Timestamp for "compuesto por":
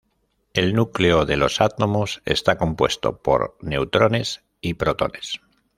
2.57-3.55